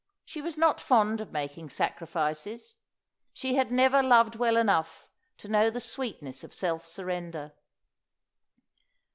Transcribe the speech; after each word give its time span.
She 0.25 0.41
was 0.41 0.57
not 0.57 0.81
fond 0.81 1.21
of 1.21 1.31
making 1.31 1.69
sacrifices; 1.69 2.77
she 3.33 3.53
had 3.53 3.71
never 3.71 4.01
loved 4.01 4.33
well 4.35 4.57
enough 4.57 5.05
to 5.37 5.47
know 5.47 5.69
the 5.69 5.79
sweetness 5.79 6.43
of 6.43 6.55
self 6.55 6.83
surrender. 6.87 7.53